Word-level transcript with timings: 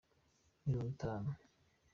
mirongo 0.65 0.87
itanu 0.93 1.29